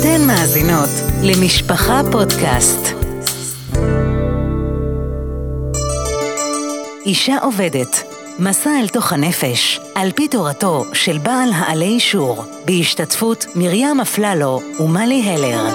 [0.00, 0.88] אתן מאזינות
[1.22, 2.88] למשפחה פודקאסט.
[7.06, 8.02] אישה עובדת,
[8.38, 15.22] מסע אל תוך הנפש, על פי תורתו של בעל העלי אישור, בהשתתפות מרים אפללו ומלי
[15.22, 15.68] הלר.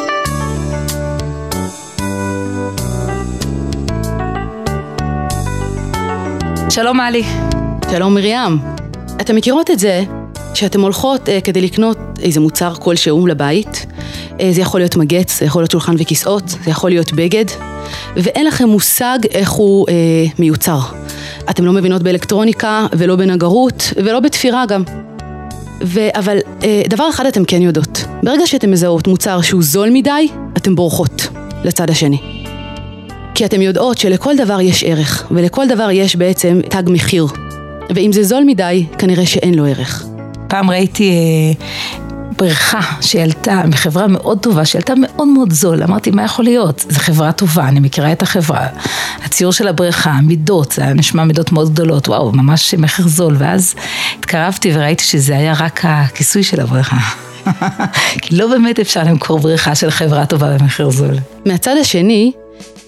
[6.70, 7.24] שלום מלי.
[7.92, 8.60] שלום מרים.
[9.22, 10.04] אתם מכירות את זה
[10.54, 13.86] שאתם הולכות אה, כדי לקנות איזה מוצר כלשהו לבית,
[14.52, 17.46] זה יכול להיות מגץ, זה יכול להיות שולחן וכיסאות, זה יכול להיות בגד,
[18.16, 19.94] ואין לכם מושג איך הוא אה,
[20.40, 20.80] מיוצר.
[21.50, 24.84] אתם לא מבינות באלקטרוניקה ולא בנגרות ולא בתפירה גם.
[25.84, 30.28] ו- אבל אה, דבר אחד אתם כן יודעות, ברגע שאתם מזהות מוצר שהוא זול מדי,
[30.58, 31.28] אתם בורחות
[31.64, 32.18] לצד השני.
[33.36, 37.28] כי אתם יודעות שלכל דבר יש ערך, ולכל דבר יש בעצם תג מחיר.
[37.96, 40.06] ואם זה זול מדי, כנראה שאין לו ערך.
[40.48, 41.66] פעם ראיתי אה,
[42.38, 45.84] בריכה שעלתה מחברה מאוד טובה, שעלתה מאוד מאוד זול.
[45.84, 46.86] אמרתי, מה יכול להיות?
[46.90, 48.68] זו חברה טובה, אני מכירה את החברה.
[49.24, 53.36] הציור של הבריכה, המידות, זה היה נשמע מידות מאוד גדולות, וואו, ממש מחיר זול.
[53.40, 53.76] ואז
[54.20, 56.98] התקרבתי וראיתי שזה היה רק הכיסוי של הבריכה.
[58.22, 61.16] כי לא באמת אפשר למכור בריכה של חברה טובה במחיר זול.
[61.46, 62.32] מהצד השני,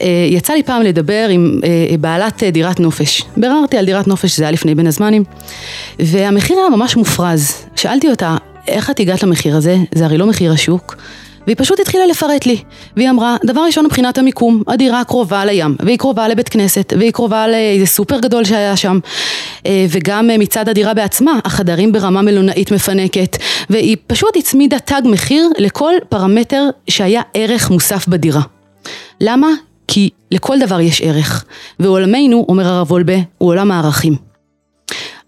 [0.02, 3.24] אה, יצא לי פעם לדבר עם אה, בעלת אה, דירת נופש.
[3.38, 5.24] ביררתי על דירת נופש, זה היה לפני בין הזמנים,
[6.00, 7.52] והמחיר היה ממש מופרז.
[7.76, 8.38] שאלתי אותה,
[8.68, 9.78] איך את הגעת למחיר הזה?
[9.96, 10.96] זה הרי לא מחיר השוק.
[11.46, 12.58] והיא פשוט התחילה לפרט לי,
[12.98, 17.48] והיא אמרה, דבר ראשון מבחינת המיקום, הדירה קרובה לים, והיא קרובה לבית כנסת, והיא קרובה
[17.48, 19.00] לאיזה סופר גדול שהיה שם,
[19.90, 23.38] וגם מצד הדירה בעצמה, החדרים ברמה מלונאית מפנקת,
[23.70, 28.42] והיא פשוט הצמידה תג מחיר לכל פרמטר שהיה ערך מוסף בדירה.
[29.22, 29.48] למה?
[29.88, 31.46] כי לכל דבר יש ערך,
[31.80, 34.16] ועולמנו, אומר הרב וולבה, הוא עולם הערכים.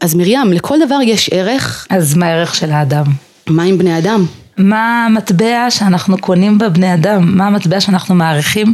[0.01, 1.87] אז מרים, לכל דבר יש ערך.
[1.89, 3.26] אז מה הערך של האדם?
[3.49, 4.25] מה עם בני אדם?
[4.57, 7.37] מה המטבע שאנחנו קונים בבני אדם?
[7.37, 8.73] מה המטבע שאנחנו מעריכים?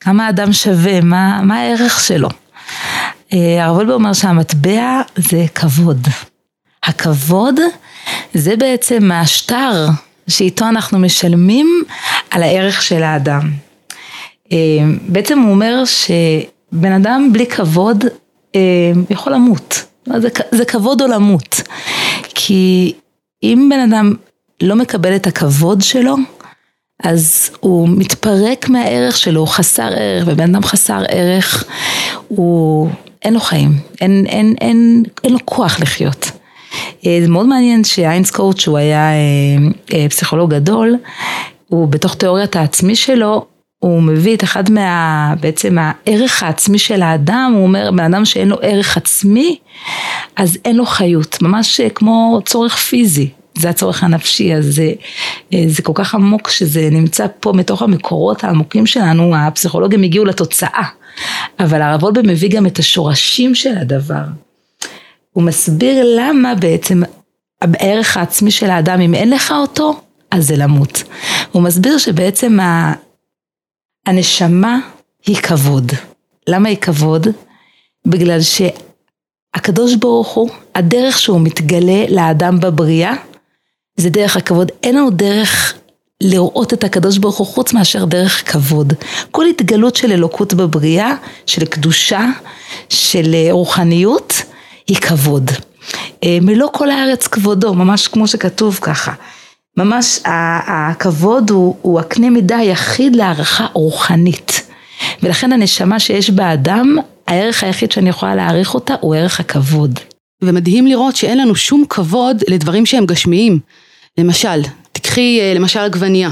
[0.00, 1.00] כמה האדם שווה?
[1.00, 2.28] מה, מה הערך שלו?
[3.32, 6.08] אה, הרב וולבה אומר שהמטבע זה כבוד.
[6.82, 7.60] הכבוד
[8.34, 9.86] זה בעצם השטר
[10.28, 11.82] שאיתו אנחנו משלמים
[12.30, 13.50] על הערך של האדם.
[14.52, 14.56] אה,
[15.08, 18.04] בעצם הוא אומר שבן אדם בלי כבוד
[18.54, 18.60] אה,
[19.10, 19.84] יכול למות.
[20.16, 21.62] זה, זה כבוד או למות.
[22.34, 22.92] כי
[23.44, 24.14] אם בן אדם
[24.62, 26.16] לא מקבל את הכבוד שלו,
[27.02, 31.64] אז הוא מתפרק מהערך שלו, הוא חסר ערך, ובן אדם חסר ערך,
[32.28, 32.88] הוא,
[33.22, 36.30] אין לו חיים, אין, אין, אין, אין לו כוח לחיות.
[37.06, 39.10] אה, זה מאוד מעניין שאיינס קורט, שהוא היה
[40.08, 40.96] פסיכולוג גדול,
[41.68, 43.46] הוא בתוך תיאוריית העצמי שלו,
[43.84, 45.34] הוא מביא את אחד מה...
[45.40, 49.58] בעצם הערך העצמי של האדם, הוא אומר, בן אדם שאין לו ערך עצמי,
[50.36, 53.28] אז אין לו חיות, ממש כמו צורך פיזי.
[53.58, 54.92] זה הצורך הנפשי, אז זה,
[55.66, 60.84] זה כל כך עמוק שזה נמצא פה מתוך המקורות העמוקים שלנו, הפסיכולוגים הגיעו לתוצאה.
[61.60, 64.24] אבל הרב וולבה מביא גם את השורשים של הדבר.
[65.32, 67.02] הוא מסביר למה בעצם
[67.62, 71.02] הערך העצמי של האדם, אם אין לך אותו, אז זה למות.
[71.52, 72.58] הוא מסביר שבעצם
[74.06, 74.78] הנשמה
[75.26, 75.92] היא כבוד.
[76.46, 77.26] למה היא כבוד?
[78.06, 83.14] בגלל שהקדוש ברוך הוא, הדרך שהוא מתגלה לאדם בבריאה,
[83.96, 84.72] זה דרך הכבוד.
[84.82, 85.74] אין לנו דרך
[86.20, 88.92] לראות את הקדוש ברוך הוא חוץ מאשר דרך כבוד.
[89.30, 91.14] כל התגלות של אלוקות בבריאה,
[91.46, 92.26] של קדושה,
[92.88, 94.34] של רוחניות,
[94.86, 95.50] היא כבוד.
[96.24, 99.12] אה, מלוא כל הארץ כבודו, ממש כמו שכתוב ככה.
[99.76, 100.20] ממש
[100.66, 104.70] הכבוד הוא, הוא הקנה מידה היחיד להערכה רוחנית.
[105.22, 106.96] ולכן הנשמה שיש באדם,
[107.26, 110.00] הערך היחיד שאני יכולה להעריך אותה הוא ערך הכבוד.
[110.42, 113.58] ומדהים לראות שאין לנו שום כבוד לדברים שהם גשמיים.
[114.18, 116.30] למשל, תקחי אה, למשל עגבנייה.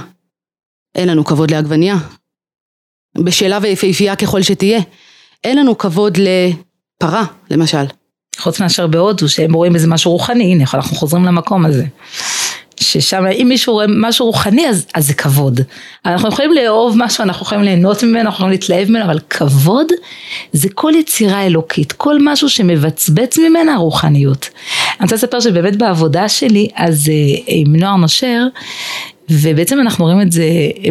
[0.95, 1.97] אין לנו כבוד לעגבנייה.
[3.19, 4.81] בשאלה ויפהפייה ככל שתהיה.
[5.45, 7.85] אין לנו כבוד לפרה, למשל.
[8.37, 11.85] חוץ מאשר בהודו, שהם רואים איזה משהו רוחני, הנה, אנחנו חוזרים למקום הזה.
[12.83, 15.61] ששם אם מישהו רואה משהו רוחני אז, אז זה כבוד.
[16.07, 19.87] אנחנו יכולים לאהוב משהו, אנחנו יכולים ליהנות ממנו, אנחנו יכולים להתלהב ממנו, אבל כבוד
[20.53, 24.49] זה כל יצירה אלוקית, כל משהו שמבצבץ ממנה הרוחניות.
[24.91, 28.43] אני רוצה לספר שבאמת בעבודה שלי, אז אה, עם נוער נושר,
[29.31, 30.45] ובעצם אנחנו רואים את זה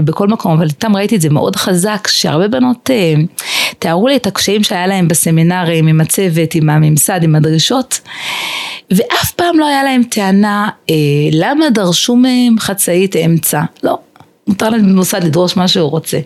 [0.04, 3.14] בכל מקום, אבל איתם ראיתי את זה מאוד חזק, שהרבה בנות אה,
[3.82, 8.00] תיארו לי את הקשיים שהיה להם בסמינרים, עם הצוות, עם הממסד, עם הדרישות,
[8.92, 10.96] ואף פעם לא היה להם טענה אה,
[11.32, 13.62] למה דרשו מהם חצאית אמצע.
[13.84, 13.98] לא,
[14.48, 16.20] מותר להם במוסד לדרוש מה שהוא רוצה.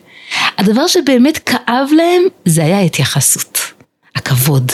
[0.57, 3.59] הדבר שבאמת כאב להם זה היה התייחסות,
[4.15, 4.71] הכבוד.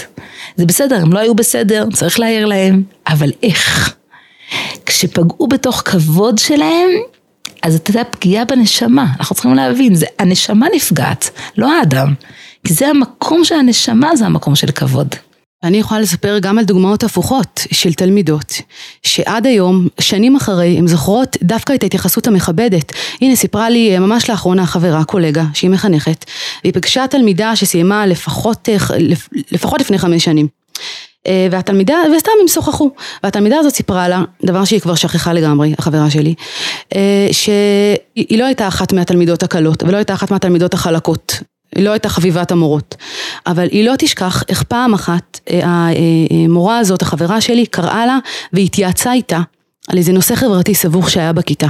[0.56, 3.96] זה בסדר, הם לא היו בסדר, צריך להעיר להם, אבל איך?
[4.86, 6.90] כשפגעו בתוך כבוד שלהם,
[7.64, 12.14] אז אתה יודע, פגיעה בנשמה, אנחנו צריכים להבין, זה, הנשמה נפגעת, לא האדם.
[12.68, 15.16] כי זה המקום של הנשמה, זה המקום של כבוד.
[15.64, 18.54] אני יכולה לספר גם על דוגמאות הפוכות של תלמידות,
[19.04, 22.92] שעד היום, שנים אחרי, הן זוכרות דווקא את ההתייחסות המכבדת.
[23.22, 26.26] הנה, סיפרה לי ממש לאחרונה חברה, קולגה, שהיא מחנכת,
[26.64, 28.70] והיא פגשה תלמידה שסיימה לפחות,
[29.52, 30.48] לפחות לפני חמש שנים.
[31.28, 32.92] אה, והתלמידה, וסתם הם שוחחו,
[33.24, 36.34] והתלמידה הזאת סיפרה לה, דבר שהיא כבר שכחה לגמרי, החברה שלי,
[36.96, 41.40] אה, שהיא לא הייתה אחת מהתלמידות הקלות, ולא הייתה אחת מהתלמידות החלקות,
[41.76, 42.96] היא לא הייתה חביבת המורות,
[43.48, 45.88] אבל היא לא תשכח איך פעם אחת אה,
[46.46, 48.18] המורה הזאת, החברה שלי, קראה לה
[48.54, 49.40] והתייעצה איתה
[49.88, 51.68] על איזה נושא חברתי סבוך שהיה בכיתה.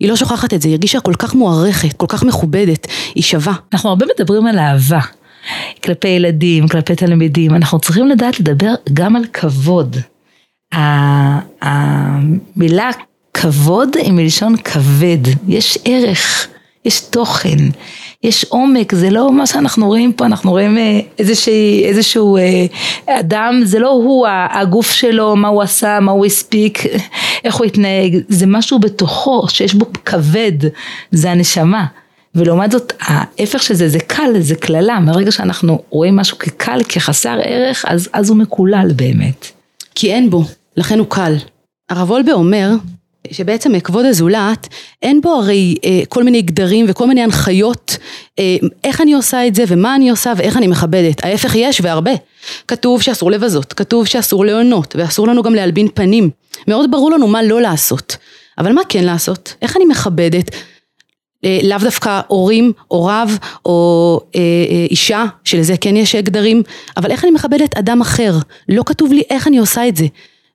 [0.00, 3.52] היא לא שוכחת את זה, היא הרגישה כל כך מוערכת, כל כך מכובדת, היא שווה.
[3.72, 5.00] אנחנו הרבה מדברים על אהבה.
[5.84, 9.96] כלפי ילדים, כלפי תלמידים, אנחנו צריכים לדעת לדבר גם על כבוד.
[11.62, 12.90] המילה
[13.34, 16.48] כבוד היא מלשון כבד, יש ערך,
[16.84, 17.58] יש תוכן,
[18.22, 21.00] יש עומק, זה לא מה שאנחנו רואים פה, אנחנו רואים אה,
[21.84, 22.66] איזשהו, אה,
[23.06, 26.78] אדם, זה לא הוא הגוף שלו, מה הוא עשה, מה הוא הספיק,
[27.44, 30.52] איך הוא התנהג, זה משהו בתוכו שיש בו כבד,
[31.10, 31.86] זה הנשמה.
[32.34, 37.38] ולעומת זאת ההפך של זה זה קל, זה קללה, מרגע שאנחנו רואים משהו כקל, כחסר
[37.42, 39.46] ערך, אז, אז הוא מקולל באמת.
[39.94, 40.44] כי אין בו,
[40.76, 41.34] לכן הוא קל.
[41.90, 42.70] הרב וולבה אומר
[43.30, 44.68] שבעצם כבוד הזולת,
[45.02, 47.96] אין בו הרי אה, כל מיני גדרים וכל מיני הנחיות
[48.38, 51.24] אה, איך אני עושה את זה ומה אני עושה ואיך אני מכבדת.
[51.24, 52.12] ההפך יש והרבה.
[52.68, 56.30] כתוב שאסור לבזות, כתוב שאסור להונות ואסור לנו גם להלבין פנים.
[56.68, 58.16] מאוד ברור לנו מה לא לעשות.
[58.58, 59.54] אבל מה כן לעשות?
[59.62, 60.50] איך אני מכבדת?
[61.44, 66.62] אה, לאו דווקא הורים או רב או אה, אה, אישה, שלזה כן יש גדרים,
[66.96, 68.34] אבל איך אני מכבדת אדם אחר?
[68.68, 70.06] לא כתוב לי איך אני עושה את זה.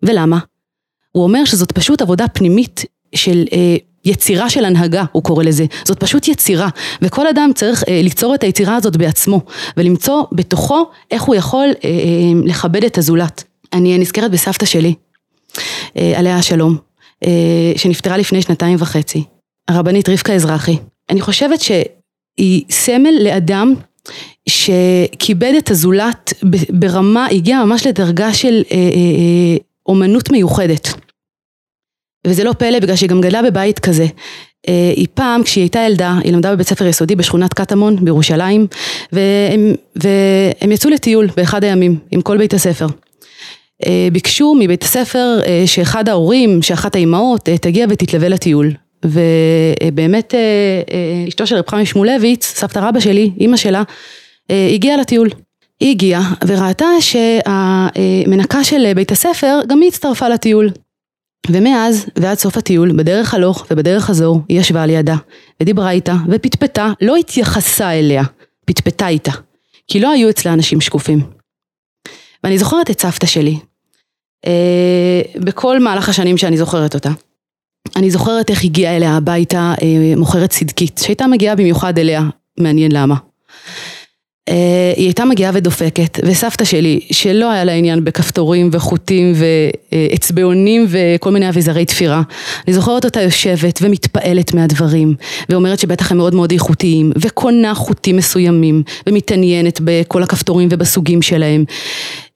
[0.03, 0.37] ולמה?
[1.11, 3.75] הוא אומר שזאת פשוט עבודה פנימית של אה,
[4.05, 5.65] יצירה של הנהגה, הוא קורא לזה.
[5.85, 6.69] זאת פשוט יצירה,
[7.01, 9.41] וכל אדם צריך אה, ליצור את היצירה הזאת בעצמו,
[9.77, 11.89] ולמצוא בתוכו איך הוא יכול אה, אה,
[12.45, 13.43] לכבד את הזולת.
[13.73, 14.93] אני נזכרת בסבתא שלי,
[15.97, 16.77] אה, עליה השלום,
[17.25, 19.23] אה, שנפטרה לפני שנתיים וחצי.
[19.67, 20.77] הרבנית רבקה אזרחי.
[21.09, 23.73] אני חושבת שהיא סמל לאדם
[24.49, 26.33] שכיבד את הזולת
[26.69, 29.57] ברמה, הגיע ממש לדרגה של אה, אה, אה,
[29.87, 30.87] אומנות מיוחדת.
[32.27, 34.05] וזה לא פלא בגלל שהיא גם גדלה בבית כזה.
[34.69, 38.67] אה, היא פעם כשהיא הייתה ילדה, היא למדה בבית ספר יסודי בשכונת קטמון בירושלים
[39.11, 42.87] והם, והם יצאו לטיול באחד הימים עם כל בית הספר.
[43.85, 48.71] אה, ביקשו מבית הספר אה, שאחד ההורים, שאחת האימהות תגיע ותתלווה לטיול.
[49.05, 50.33] ובאמת
[51.27, 53.83] אשתו של רב חמי שמואלביץ, סבתא רבא שלי, אימא שלה,
[54.49, 55.29] הגיעה לטיול.
[55.79, 60.69] היא הגיעה וראתה שהמנקה של בית הספר גם היא הצטרפה לטיול.
[61.49, 65.15] ומאז ועד סוף הטיול, בדרך הלוך ובדרך חזור, היא ישבה על ידה
[65.61, 68.23] ודיברה איתה ופטפטה, לא התייחסה אליה,
[68.65, 69.31] פטפטה איתה.
[69.87, 71.19] כי לא היו אצלה אנשים שקופים.
[72.43, 73.59] ואני זוכרת את סבתא שלי,
[74.45, 77.09] אה, בכל מהלך השנים שאני זוכרת אותה.
[77.95, 82.23] אני זוכרת איך הגיעה אליה הביתה אה, מוכרת צדקית, שהייתה מגיעה במיוחד אליה,
[82.59, 83.15] מעניין למה.
[84.49, 91.31] אה, היא הייתה מגיעה ודופקת, וסבתא שלי, שלא היה לה עניין בכפתורים וחוטים ואצבעונים וכל
[91.31, 92.21] מיני אביזרי תפירה,
[92.67, 95.15] אני זוכרת אותה יושבת ומתפעלת מהדברים,
[95.49, 101.65] ואומרת שבטח הם מאוד מאוד איכותיים, וקונה חוטים מסוימים, ומתעניינת בכל הכפתורים ובסוגים שלהם.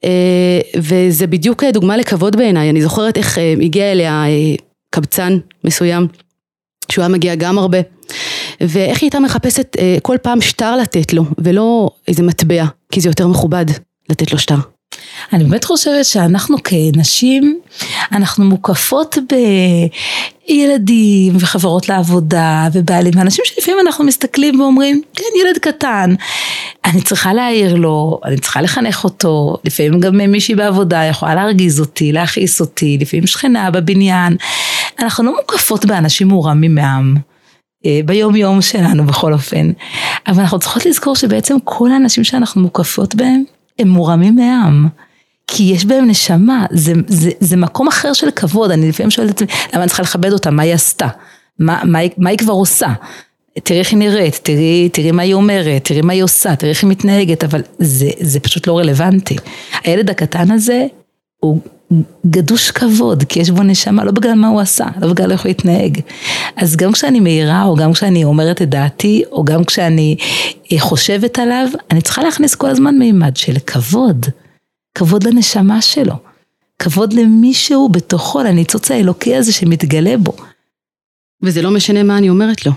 [0.04, 4.24] אה, וזה בדיוק דוגמה לכבוד בעיניי, אני זוכרת איך הגיעה אליה
[4.90, 6.06] קבצן מסוים,
[6.92, 7.78] שהוא היה מגיע גם הרבה,
[8.60, 13.08] ואיך היא הייתה מחפשת אה, כל פעם שטר לתת לו, ולא איזה מטבע, כי זה
[13.08, 13.66] יותר מכובד
[14.08, 14.56] לתת לו שטר.
[15.32, 17.60] אני באמת חושבת שאנחנו כנשים,
[18.12, 19.18] אנחנו מוקפות
[20.48, 26.14] בילדים וחברות לעבודה ובעלים, ואנשים שלפעמים אנחנו מסתכלים ואומרים, כן, ילד קטן,
[26.84, 32.12] אני צריכה להעיר לו, אני צריכה לחנך אותו, לפעמים גם מישהי בעבודה יכולה להרגיז אותי,
[32.12, 34.36] להכעיס אותי, לפעמים שכנה בבניין,
[34.98, 37.31] אנחנו לא מוקפות באנשים מורמים מעם.
[37.86, 39.70] אה, ביום יום שלנו בכל אופן,
[40.26, 43.44] אבל אנחנו צריכות לזכור שבעצם כל האנשים שאנחנו מוקפות בהם
[43.78, 44.88] הם מורמים מעם.
[45.46, 49.42] כי יש בהם נשמה, זה, זה, זה מקום אחר של כבוד, אני לפעמים שואלת את
[49.42, 51.08] עצמי, למה אני צריכה לכבד אותה, מה היא עשתה?
[51.58, 52.88] מה, מה, מה היא כבר עושה?
[53.62, 56.82] תראי איך היא נראית, תראי, תראי מה היא אומרת, תראי מה היא עושה, תראי איך
[56.82, 59.36] היא מתנהגת, אבל זה, זה פשוט לא רלוונטי.
[59.84, 60.86] הילד הקטן הזה
[61.40, 61.60] הוא
[62.26, 65.50] גדוש כבוד, כי יש בו נשמה, לא בגלל מה הוא עשה, לא בגלל איך הוא
[65.50, 66.00] התנהג.
[66.56, 70.16] אז גם כשאני מעירה, או גם כשאני אומרת את דעתי, או גם כשאני
[70.72, 74.26] אה, חושבת עליו, אני צריכה להכניס כל הזמן מימד של כבוד.
[74.94, 76.14] כבוד לנשמה שלו.
[76.78, 80.32] כבוד למישהו בתוכו, לניצוץ האלוקי הזה שמתגלה בו.
[81.42, 82.72] וזה לא משנה מה אני אומרת לו.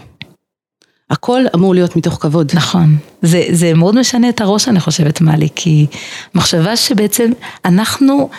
[1.09, 2.51] הכל אמור להיות מתוך כבוד.
[2.55, 2.97] נכון.
[3.21, 5.85] זה, זה מאוד משנה את הראש, אני חושבת, מלי, כי
[6.35, 7.31] מחשבה שבעצם
[7.65, 8.29] אנחנו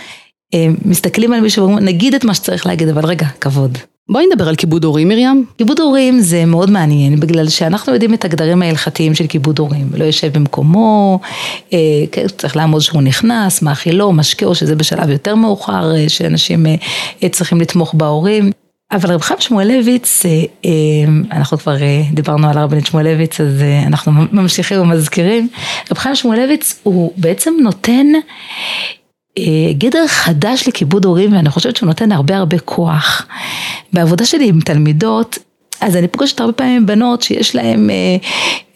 [0.84, 3.78] מסתכלים על מישהו ואומרים, נגיד את מה שצריך להגיד, אבל רגע, כבוד.
[4.08, 5.44] בואי נדבר על כיבוד הורים, מרים.
[5.58, 9.88] כיבוד הורים זה מאוד מעניין, בגלל שאנחנו יודעים את הגדרים ההלכתיים של כיבוד הורים.
[9.94, 11.18] לא יושב במקומו,
[11.72, 11.78] אה,
[12.12, 16.74] כן, צריך לעמוד שהוא נכנס, מאכילו, משקהו, שזה בשלב יותר מאוחר, אה, שאנשים אה,
[17.22, 18.50] אה, צריכים לתמוך בהורים.
[18.92, 20.30] אבל רב חיים שמואלביץ, אה,
[20.64, 20.70] אה,
[21.32, 25.48] אנחנו כבר אה, דיברנו על הרבנית שמואלביץ, אז אנחנו ממשיכים ומזכירים.
[25.90, 28.06] רב חיים שמואלביץ הוא בעצם נותן
[29.78, 33.26] גדר חדש לכיבוד הורים, ואני חושבת שהוא נותן הרבה הרבה כוח.
[33.92, 35.38] בעבודה שלי עם תלמידות,
[35.80, 38.16] אז אני פוגשת הרבה פעמים בנות שיש להן אה,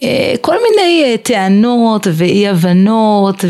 [0.02, 3.44] אה, כל מיני אה, טענות ואי הבנות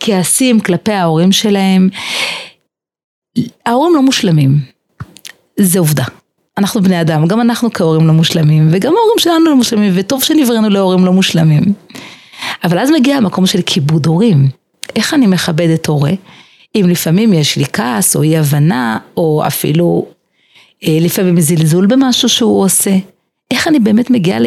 [0.00, 1.88] וכעסים כלפי ההורים שלהם.
[3.66, 4.58] ההורים לא מושלמים.
[5.56, 6.04] זה עובדה.
[6.58, 10.68] אנחנו בני אדם, גם אנחנו כהורים לא מושלמים, וגם ההורים שלנו לא מושלמים, וטוב שנבראנו
[10.68, 11.62] להורים לא מושלמים.
[12.64, 14.48] אבל אז מגיע המקום של כיבוד הורים.
[14.96, 16.12] איך אני מכבדת הורה?
[16.74, 20.06] אם לפעמים יש לי כעס, או אי הבנה, או אפילו
[20.84, 22.90] אה, לפעמים זלזול במשהו שהוא עושה.
[23.50, 24.38] איך אני באמת מגיעה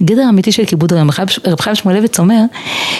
[0.00, 1.10] לגדר אמיתי של כיבוד הורים.
[1.46, 2.40] רב חיים שמואלביץ אומר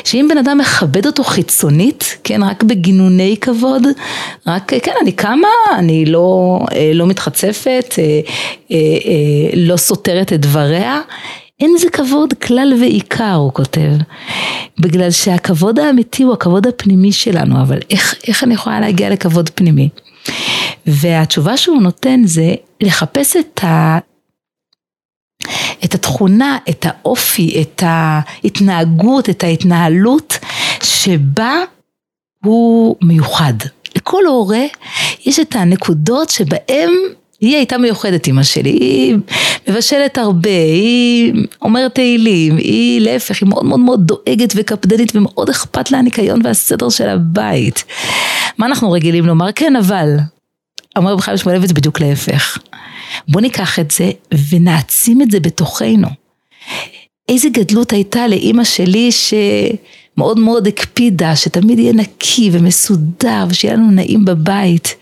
[0.05, 3.83] שאם בן אדם מכבד אותו חיצונית, כן, רק בגינוני כבוד,
[4.47, 5.49] רק, כן, אני קמה,
[5.79, 8.21] אני לא, אה, לא מתחצפת, אה,
[8.73, 11.01] אה, לא סותרת את דבריה,
[11.65, 13.91] אין זה כבוד כלל ועיקר, הוא כותב.
[14.81, 19.89] בגלל שהכבוד האמיתי הוא הכבוד הפנימי שלנו, אבל איך, איך אני יכולה להגיע לכבוד פנימי?
[20.87, 23.99] והתשובה שהוא נותן זה לחפש את ה...
[25.85, 30.39] את התכונה, את האופי, את ההתנהגות, את ההתנהלות
[30.83, 31.55] שבה
[32.45, 33.55] הוא מיוחד.
[33.97, 34.65] לכל הורה
[35.27, 36.91] יש את הנקודות שבהם
[37.41, 39.17] היא הייתה מיוחדת אמא שלי, היא
[39.69, 45.91] מבשלת הרבה, היא אומרת תהילים, היא להפך, היא מאוד מאוד מאוד דואגת וקפדנית ומאוד אכפת
[45.91, 47.85] לה הניקיון והסדר של הבית.
[48.59, 49.53] מה אנחנו רגילים לומר?
[49.53, 50.17] כן אבל,
[50.97, 52.59] אומר בחיים שמואלביץ בדיוק להפך.
[53.29, 54.11] בוא ניקח את זה
[54.51, 56.09] ונעצים את זה בתוכנו.
[57.29, 64.25] איזה גדלות הייתה לאימא שלי שמאוד מאוד הקפידה שתמיד יהיה נקי ומסודר ושיהיה לנו נעים
[64.25, 64.95] בבית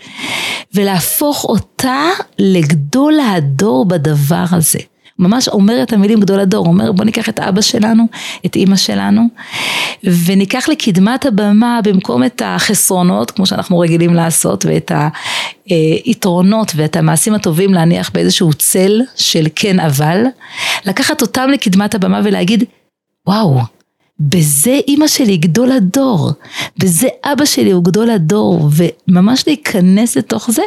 [0.75, 2.03] ולהפוך אותה
[2.39, 4.79] לגדול הדור בדבר הזה.
[5.19, 8.05] ממש אומר את המילים גדול הדור, אומר בוא ניקח את אבא שלנו,
[8.47, 9.23] את אימא שלנו,
[10.05, 14.93] וניקח לקדמת הבמה במקום את החסרונות, כמו שאנחנו רגילים לעשות, ואת
[16.05, 20.25] היתרונות ואת המעשים הטובים להניח באיזשהו צל של כן אבל,
[20.85, 22.65] לקחת אותם לקדמת הבמה ולהגיד,
[23.27, 23.61] וואו,
[24.29, 26.31] בזה אימא שלי גדול הדור,
[26.79, 30.63] בזה אבא שלי הוא גדול הדור, וממש להיכנס לתוך זה,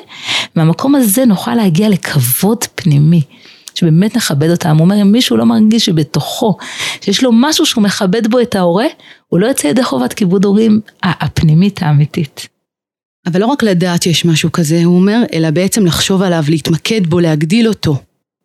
[0.56, 3.22] מהמקום הזה נוכל להגיע לכבוד פנימי.
[3.76, 4.78] שבאמת נכבד אותם.
[4.78, 6.58] הוא אומר, אם מישהו לא מרגיש שבתוכו,
[7.02, 8.86] שיש לו משהו שהוא מכבד בו את ההורה,
[9.28, 12.48] הוא לא יוצא ידי חובת כיבוד הורים הפנימית האמיתית.
[13.26, 17.20] אבל לא רק לדעת שיש משהו כזה, הוא אומר, אלא בעצם לחשוב עליו, להתמקד בו,
[17.20, 17.98] להגדיל אותו,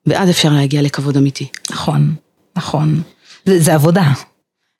[0.06, 1.46] ואז אפשר להגיע לכבוד אמיתי.
[1.70, 2.14] נכון,
[2.56, 3.02] נכון.
[3.46, 4.12] זה, זה עבודה.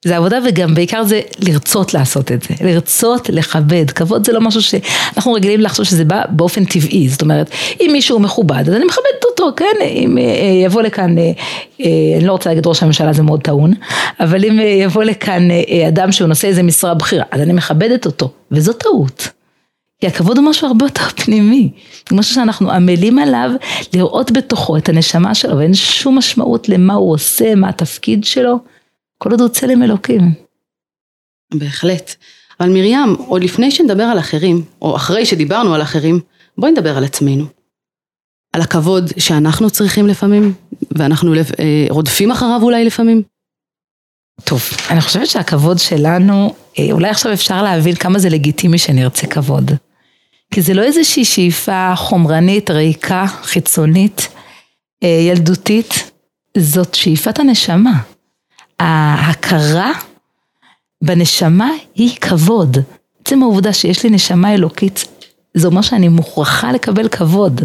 [0.04, 4.62] זה עבודה וגם בעיקר זה לרצות לעשות את זה, לרצות לכבד, כבוד זה לא משהו
[4.62, 9.25] שאנחנו רגילים לחשוב שזה בא באופן טבעי, זאת אומרת אם מישהו מכובד אז אני מכבדת
[9.30, 10.23] אותו, כן, אם אה,
[10.64, 11.33] יבוא לכאן, אה,
[11.80, 13.73] אה, אני לא רוצה להגיד ראש הממשלה זה מאוד טעון,
[14.21, 15.49] אבל אם יבוא לכאן
[15.88, 19.28] אדם שהוא נושא איזה משרה בכירה אז אני מכבדת אותו, וזו טעות.
[20.00, 21.71] כי הכבוד הוא משהו הרבה יותר פנימי,
[22.11, 23.50] זה משהו שאנחנו עמלים עליו
[23.95, 28.59] לראות בתוכו את הנשמה שלו ואין שום משמעות למה הוא עושה, מה התפקיד שלו.
[29.23, 30.35] כל עוד הוא צלם אלוקים.
[31.55, 32.15] בהחלט.
[32.61, 36.21] אבל מרים, עוד לפני שנדבר על אחרים, או אחרי שדיברנו על אחרים,
[36.59, 37.45] בואי נדבר על עצמנו.
[38.53, 40.55] על הכבוד שאנחנו צריכים לפעמים,
[40.91, 43.23] ואנחנו אה, רודפים אחריו אולי לפעמים.
[44.45, 49.71] טוב, אני חושבת שהכבוד שלנו, אה, אולי עכשיו אפשר להבין כמה זה לגיטימי שנרצה כבוד.
[50.55, 54.29] כי זה לא איזושהי שאיפה חומרנית, ריקה, חיצונית,
[55.03, 56.11] אה, ילדותית,
[56.59, 58.03] זאת שאיפת הנשמה.
[58.80, 59.92] ההכרה
[61.04, 62.76] בנשמה היא כבוד.
[63.22, 65.04] עצם העובדה שיש לי נשמה אלוקית,
[65.54, 67.60] זה אומר שאני מוכרחה לקבל כבוד.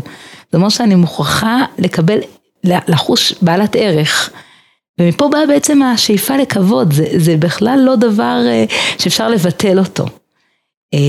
[0.51, 2.19] זה אומר שאני מוכרחה לקבל,
[2.63, 4.29] לחוש בעלת ערך.
[4.99, 8.65] ומפה באה בעצם השאיפה לכבוד, זה, זה בכלל לא דבר אה,
[8.99, 10.05] שאפשר לבטל אותו.
[10.93, 10.99] אה,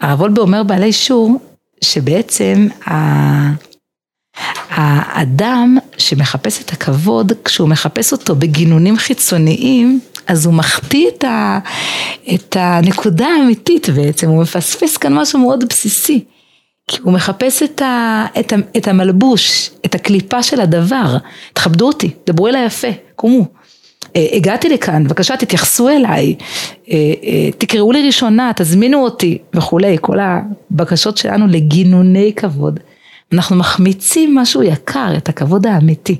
[0.00, 1.38] הרב וולבה אומר בעלי שור,
[1.84, 2.68] שבעצם
[4.70, 11.58] האדם שמחפש את הכבוד, כשהוא מחפש אותו בגינונים חיצוניים, אז הוא מחטיא את, ה,
[12.34, 16.24] את הנקודה האמיתית בעצם, הוא מפספס כאן משהו מאוד בסיסי.
[16.88, 21.16] כי הוא מחפש את, ה, את, ה, את המלבוש, את הקליפה של הדבר.
[21.52, 23.44] תכבדו אותי, דברו אליי יפה, קומו.
[24.16, 26.34] אה, הגעתי לכאן, בבקשה תתייחסו אליי,
[26.90, 32.80] אה, אה, תקראו לי ראשונה, תזמינו אותי וכולי, כל הבקשות שלנו לגינוני כבוד.
[33.32, 36.16] אנחנו מחמיצים משהו יקר, את הכבוד האמיתי.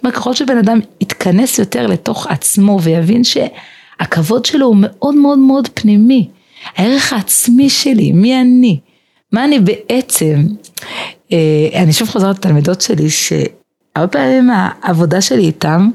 [0.00, 5.68] כלומר, ככל שבן אדם יתכנס יותר לתוך עצמו ויבין שהכבוד שלו הוא מאוד מאוד מאוד
[5.74, 6.28] פנימי,
[6.76, 8.80] הערך העצמי שלי, מי אני,
[9.32, 10.46] מה אני בעצם,
[11.74, 15.88] אני שוב חוזרת לתלמידות שלי, שהרבה פעמים העבודה שלי איתם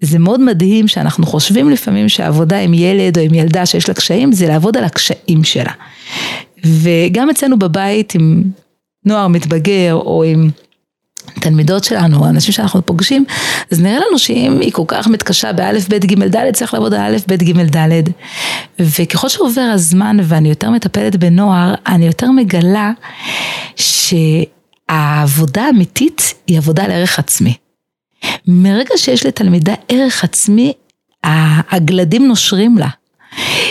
[0.00, 4.32] זה מאוד מדהים שאנחנו חושבים לפעמים שהעבודה עם ילד או עם ילדה שיש לה קשיים,
[4.32, 5.72] זה לעבוד על הקשיים שלה.
[6.64, 8.42] וגם אצלנו בבית עם
[9.04, 10.50] נוער מתבגר או עם
[11.40, 13.24] תלמידות שלנו, אנשים שאנחנו פוגשים,
[13.72, 17.00] אז נראה לנו שאם היא כל כך מתקשה באלף, בית, גימל, דלת, צריך לעבוד על
[17.00, 18.04] אלף, בית, גימל, דלת.
[18.78, 22.92] וככל שעובר הזמן ואני יותר מטפלת בנוער, אני יותר מגלה
[23.76, 27.54] שהעבודה האמיתית היא עבודה על ערך עצמי.
[28.46, 30.72] מרגע שיש לתלמידה ערך עצמי,
[31.70, 32.88] הגלדים נושרים לה.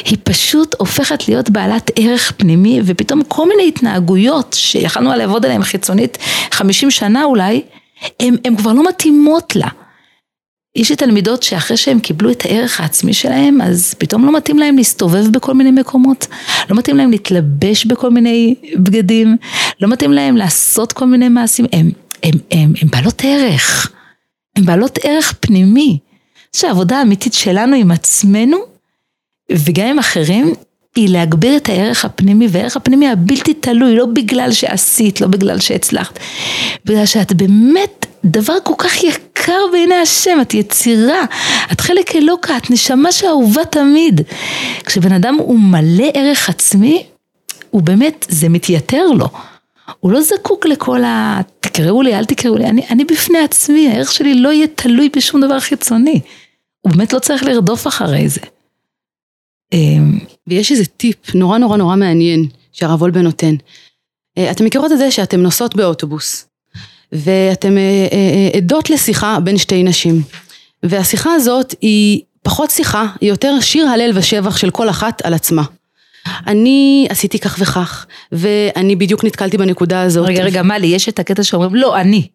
[0.06, 6.18] היא פשוט הופכת להיות בעלת ערך פנימי ופתאום כל מיני התנהגויות שיכלנו לעבוד עליהן חיצונית
[6.52, 7.62] 50 שנה אולי,
[8.20, 9.68] הן כבר לא מתאימות לה.
[10.76, 14.76] יש לי תלמידות שאחרי שהן קיבלו את הערך העצמי שלהן, אז פתאום לא מתאים להן
[14.76, 16.28] להסתובב בכל מיני מקומות,
[16.70, 19.38] לא מתאים להן להתלבש בכל מיני בגדים,
[19.82, 21.66] לא מתאים להן לעשות כל מיני מעשים,
[22.52, 23.92] הן בעלות ערך.
[24.56, 26.00] הן בעלות ערך פנימי.
[26.56, 28.58] שהעבודה האמיתית שלנו עם עצמנו
[29.52, 30.54] וגם עם אחרים
[30.96, 36.20] היא להגביר את הערך הפנימי והערך הפנימי הבלתי תלוי לא בגלל שעשית, לא בגלל שהצלחת,
[36.86, 41.24] בגלל שאת באמת דבר כל כך יקר בעיני השם, את יצירה,
[41.72, 44.22] את חלק אלוקה, את נשמה שאהובה תמיד.
[44.86, 47.04] כשבן אדם הוא מלא ערך עצמי,
[47.70, 49.28] הוא באמת, זה מתייתר לו.
[50.00, 51.42] הוא לא זקוק לכל ה...
[51.60, 55.42] תקראו לי, אל תקראו לי, אני, אני בפני עצמי, הערך שלי לא יהיה תלוי בשום
[55.42, 56.20] דבר חיצוני.
[56.82, 58.42] הוא באמת לא צריך לרדוף אחרי זה.
[59.74, 63.56] אמ, ויש איזה טיפ נורא נורא נורא מעניין שהרב וולבן נותן.
[64.38, 66.48] אה, אתם מכירות את זה שאתם נוסעות באוטובוס,
[67.12, 70.22] ואתם אה, אה, עדות לשיחה בין שתי נשים.
[70.84, 75.64] והשיחה הזאת היא פחות שיחה, היא יותר שיר הלל ושבח של כל אחת על עצמה.
[76.48, 80.28] אני עשיתי כך וכך, ואני בדיוק נתקלתי בנקודה הזאת.
[80.28, 82.28] רגע, רגע, מלי, יש את הקטע שאומרים, לא, אני.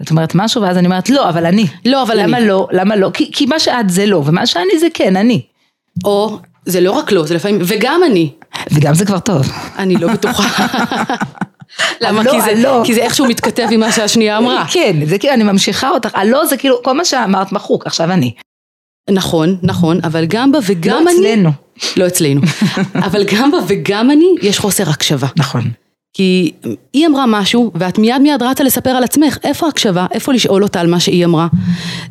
[0.00, 1.66] זאת אומרת משהו, ואז אני אומרת, לא, אבל אני.
[1.84, 2.30] לא, אבל למה אני.
[2.30, 2.68] למה לא?
[2.72, 3.10] למה לא?
[3.14, 5.42] כי, כי מה שאת זה לא, ומה שאני זה כן, אני.
[6.04, 8.32] או, זה לא רק לא, זה לפעמים, וגם אני.
[8.70, 9.52] וגם זה כבר טוב.
[9.78, 10.66] אני לא בטוחה.
[12.00, 12.22] למה?
[12.22, 12.82] לא, כי, זה, לא.
[12.84, 14.64] כי זה איכשהו מתכתב עם מה שהשנייה אמרה.
[14.72, 18.34] כן, זה כאילו, אני ממשיכה אותך, הלא זה כאילו, כל מה שאמרת מחוק, עכשיו אני.
[19.10, 21.32] נכון, נכון, אבל גם בה וגם לא אני...
[21.32, 21.50] אצלנו.
[21.96, 22.40] לא אצלנו.
[23.06, 25.26] אבל גם בה וגם אני, יש חוסר הקשבה.
[25.36, 25.70] נכון.
[26.16, 26.52] כי
[26.92, 30.80] היא אמרה משהו, ואת מיד מיד רצה לספר על עצמך, איפה הקשבה, איפה לשאול אותה
[30.80, 31.48] על מה שהיא אמרה.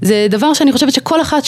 [0.01, 1.45] זה דבר שאני חושבת שכל אחת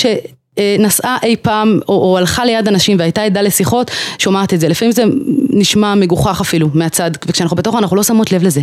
[0.60, 4.68] שנסעה אי פעם, או, או הלכה ליד אנשים והייתה עדה לשיחות, שומעת את זה.
[4.68, 5.04] לפעמים זה
[5.50, 8.62] נשמע מגוחך אפילו, מהצד, וכשאנחנו בתוך אנחנו לא שמות לב לזה.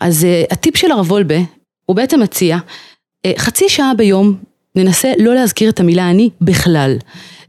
[0.00, 1.38] אז uh, הטיפ של הרב וולבה,
[1.86, 4.36] הוא בעצם מציע, uh, חצי שעה ביום
[4.76, 6.96] ננסה לא להזכיר את המילה אני בכלל.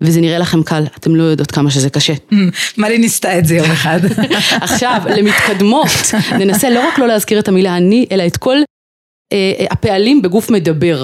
[0.02, 2.14] וזה נראה לכם קל, אתם לא יודעות כמה שזה קשה.
[2.78, 4.00] מלי ניסתה את זה יום אחד.
[4.62, 5.88] עכשיו, למתקדמות,
[6.40, 8.58] ננסה לא רק לא להזכיר את המילה אני, אלא את כל
[9.34, 11.04] אה, הפעלים בגוף מדבר.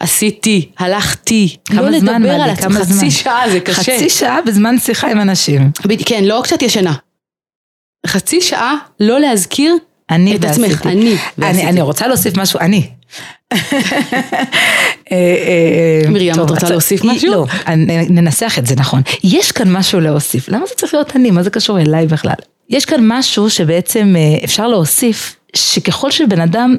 [0.00, 2.96] עשיתי, הלכתי, כמה לא זמן, לדבר מלי, על עצמך, כמה זמן?
[2.96, 3.82] חצי שעה זה קשה.
[3.82, 5.70] חצי שעה בזמן שיחה עם אנשים.
[6.06, 6.94] כן, לא כשאת ישנה.
[8.06, 9.76] חצי שעה לא להזכיר
[10.10, 10.66] אני את ועשיתי.
[10.66, 11.66] עצמך, אני אני, ועשיתי.
[11.66, 12.88] אני רוצה להוסיף משהו, אני.
[13.52, 13.56] אה,
[15.12, 17.30] אה, מרים, את רוצה להוסיף משהו?
[17.32, 17.46] לא,
[18.10, 19.02] ננסח את זה נכון.
[19.24, 21.30] יש כאן משהו להוסיף, למה זה צריך להיות אני?
[21.30, 22.34] מה זה קשור אליי בכלל?
[22.70, 26.76] יש כאן משהו שבעצם אה, אפשר להוסיף, שככל שבן אדם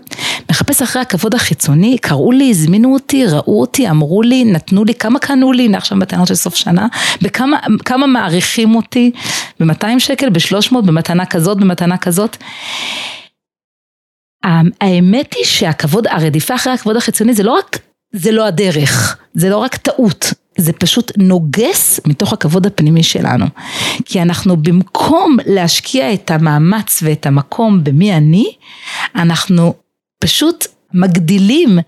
[0.51, 5.19] מחפש אחרי הכבוד החיצוני, קראו לי, הזמינו אותי, ראו אותי, אמרו לי, נתנו לי, כמה
[5.19, 6.87] קנו לי, הנה עכשיו בטענות של סוף שנה,
[7.21, 9.11] בכמה כמה מעריכים אותי,
[9.59, 12.37] ב-200 שקל, ב-300, במתנה כזאת, במתנה כזאת.
[14.81, 17.79] האמת היא שהכבוד, הרדיפה אחרי הכבוד החיצוני זה לא רק,
[18.11, 23.45] זה לא הדרך, זה לא רק טעות, זה פשוט נוגס מתוך הכבוד הפנימי שלנו.
[24.05, 28.45] כי אנחנו במקום להשקיע את המאמץ ואת המקום במי אני,
[29.15, 29.73] אנחנו
[30.19, 31.79] פשוט מגדילים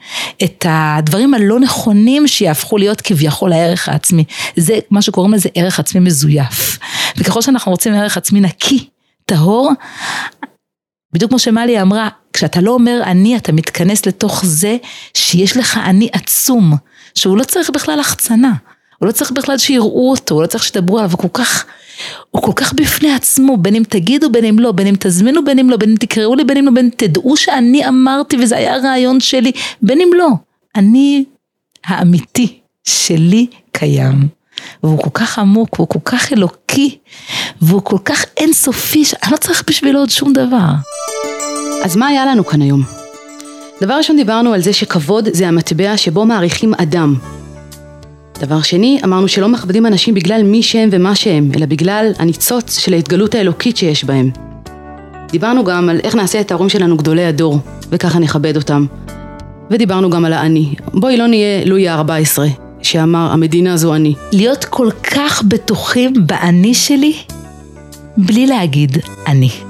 [0.44, 4.24] את הדברים הלא נכונים שיהפכו להיות כביכול הערך העצמי.
[4.56, 6.80] זה מה שקוראים לזה ערך עצמי מזויף.
[7.18, 8.90] וככל שאנחנו רוצים ערך עצמי נקי,
[9.26, 9.72] טהור,
[11.14, 14.78] בדיוק כמו שמלי אמרה, כשאתה לא אומר אני, אתה מתכנס לתוך זה
[15.14, 16.74] שיש לך אני עצום,
[17.16, 18.54] שהוא לא צריך בכלל החצנה.
[19.00, 21.66] הוא לא צריך בכלל שיראו אותו, הוא לא צריך שידברו עליו, הוא כל כך,
[22.32, 25.60] הוא כל כך בפני עצמו, בין אם תגידו, בין אם לא, בין אם תזמינו, בין
[25.60, 28.58] אם לא, בין אם תקראו לי, בין אם לא, בין אם תדעו שאני אמרתי וזה
[28.58, 30.30] היה הרעיון שלי, בין אם לא.
[30.76, 31.26] אני
[31.86, 34.28] האמיתי שלי קיים.
[34.84, 36.98] והוא כל כך עמוק, והוא כל כך אלוקי,
[37.62, 40.68] והוא כל כך אינסופי, שאני לא צריך בשבילו עוד שום דבר.
[41.84, 42.84] אז מה היה לנו כאן היום?
[43.82, 47.16] דבר ראשון דיברנו על זה שכבוד זה המטבע שבו מעריכים אדם.
[48.40, 52.94] דבר שני, אמרנו שלא מכבדים אנשים בגלל מי שהם ומה שהם, אלא בגלל הניצוץ של
[52.94, 54.30] ההתגלות האלוקית שיש בהם.
[55.32, 58.86] דיברנו גם על איך נעשה את ההורים שלנו גדולי הדור, וככה נכבד אותם.
[59.72, 60.74] ודיברנו גם על האני.
[60.94, 62.40] בואי לא נהיה לואי ה-14,
[62.82, 64.14] שאמר המדינה זו אני.
[64.32, 67.14] להיות כל כך בטוחים באני שלי,
[68.18, 68.98] בלי להגיד
[69.28, 69.69] אני.